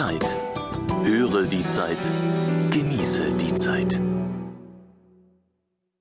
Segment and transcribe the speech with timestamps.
[0.00, 0.34] Zeit.
[1.02, 2.10] Höre die Zeit.
[2.70, 4.00] Genieße die Zeit.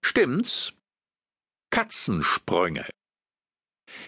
[0.00, 0.72] Stimmt's?
[1.70, 2.86] Katzensprünge.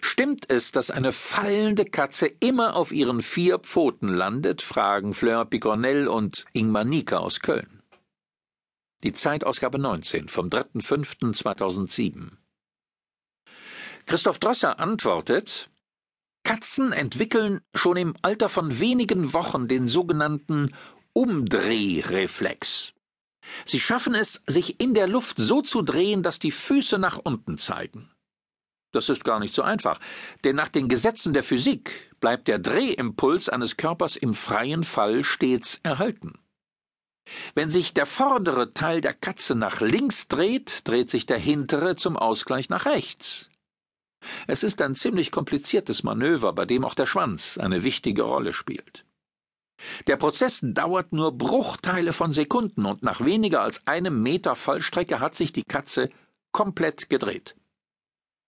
[0.01, 4.63] Stimmt es, dass eine fallende Katze immer auf ihren vier Pfoten landet?
[4.63, 7.83] fragen Fleur Picornell und Ingmar Nieker aus Köln.
[9.03, 12.31] Die Zeitausgabe 19 vom 3.5.2007.
[14.07, 15.72] Christoph Drosser antwortet,
[16.45, 20.75] Katzen entwickeln schon im Alter von wenigen Wochen den sogenannten
[21.13, 22.95] Umdrehreflex.
[23.65, 27.59] Sie schaffen es, sich in der Luft so zu drehen, dass die Füße nach unten
[27.59, 28.11] zeigen.
[28.93, 29.99] Das ist gar nicht so einfach,
[30.45, 35.81] denn nach den Gesetzen der Physik bleibt der Drehimpuls eines Körpers im freien Fall stets
[35.83, 36.39] erhalten.
[37.55, 42.17] Wenn sich der vordere Teil der Katze nach links dreht, dreht sich der hintere zum
[42.17, 43.49] Ausgleich nach rechts.
[44.47, 49.05] Es ist ein ziemlich kompliziertes Manöver, bei dem auch der Schwanz eine wichtige Rolle spielt.
[50.07, 55.35] Der Prozess dauert nur Bruchteile von Sekunden und nach weniger als einem Meter Fallstrecke hat
[55.35, 56.11] sich die Katze
[56.53, 57.57] komplett gedreht.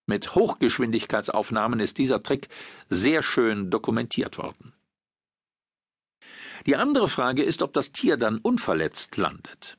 [0.06, 2.48] Mit Hochgeschwindigkeitsaufnahmen ist dieser Trick
[2.88, 4.74] sehr schön dokumentiert worden.
[6.66, 9.78] Die andere Frage ist, ob das Tier dann unverletzt landet.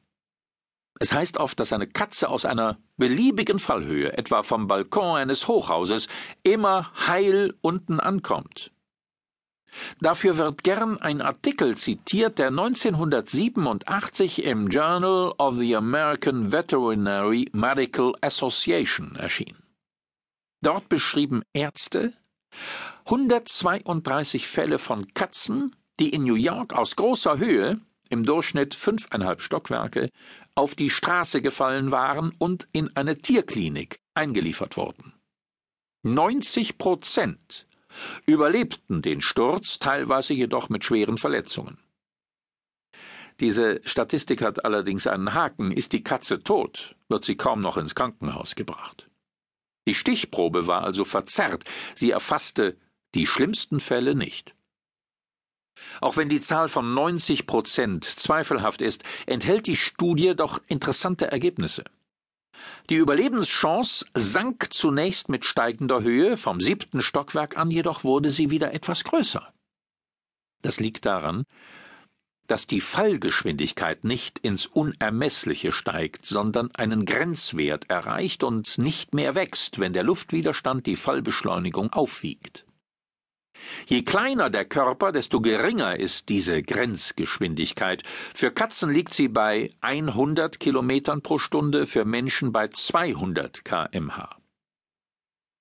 [0.99, 6.07] Es heißt oft, dass eine Katze aus einer beliebigen Fallhöhe, etwa vom Balkon eines Hochhauses,
[6.43, 8.71] immer heil unten ankommt.
[9.99, 18.13] Dafür wird gern ein Artikel zitiert, der 1987 im Journal of the American Veterinary Medical
[18.21, 19.57] Association erschien.
[20.61, 22.13] Dort beschrieben Ärzte
[23.05, 27.81] 132 Fälle von Katzen, die in New York aus großer Höhe,
[28.16, 30.09] im Durchschnitt fünfeinhalb Stockwerke,
[30.55, 35.13] auf die Straße gefallen waren und in eine Tierklinik eingeliefert wurden.
[36.03, 37.67] 90 Prozent
[38.25, 41.77] überlebten den Sturz, teilweise jedoch mit schweren Verletzungen.
[43.41, 45.71] Diese Statistik hat allerdings einen Haken.
[45.71, 49.09] Ist die Katze tot, wird sie kaum noch ins Krankenhaus gebracht.
[49.87, 51.65] Die Stichprobe war also verzerrt,
[51.95, 52.77] sie erfasste
[53.14, 54.55] die schlimmsten Fälle nicht.
[56.02, 61.83] Auch wenn die Zahl von 90 Prozent zweifelhaft ist, enthält die Studie doch interessante Ergebnisse.
[62.89, 68.73] Die Überlebenschance sank zunächst mit steigender Höhe, vom siebten Stockwerk an jedoch wurde sie wieder
[68.73, 69.52] etwas größer.
[70.61, 71.43] Das liegt daran,
[72.47, 79.80] dass die Fallgeschwindigkeit nicht ins Unermessliche steigt, sondern einen Grenzwert erreicht und nicht mehr wächst,
[79.80, 82.65] wenn der Luftwiderstand die Fallbeschleunigung aufwiegt.
[83.88, 88.04] Je kleiner der Körper, desto geringer ist diese Grenzgeschwindigkeit.
[88.33, 94.38] Für Katzen liegt sie bei 100 Kilometern pro Stunde, für Menschen bei 200 kmh.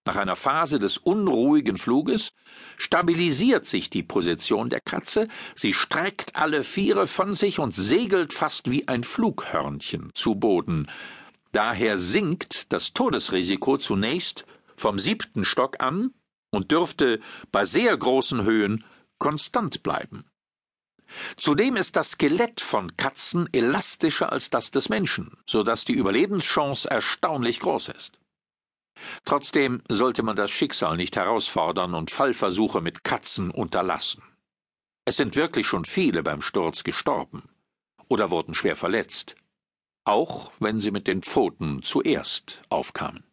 [0.07, 2.33] Nach einer Phase des unruhigen Fluges
[2.77, 8.71] stabilisiert sich die Position der Katze, sie streckt alle Viere von sich und segelt fast
[8.71, 10.91] wie ein Flughörnchen zu Boden.
[11.53, 14.45] Daher sinkt das Todesrisiko zunächst
[14.77, 16.13] vom siebten Stock an
[16.55, 17.21] und dürfte
[17.53, 18.85] bei sehr großen Höhen
[19.19, 20.25] konstant bleiben.
[21.37, 26.91] Zudem ist das Skelett von Katzen elastischer als das des Menschen, so dass die Überlebenschance
[26.91, 28.19] erstaunlich groß ist.
[29.25, 34.23] Trotzdem sollte man das Schicksal nicht herausfordern und Fallversuche mit Katzen unterlassen.
[35.05, 37.43] Es sind wirklich schon viele beim Sturz gestorben
[38.09, 39.37] oder wurden schwer verletzt,
[40.05, 43.25] auch wenn sie mit den Pfoten zuerst aufkamen.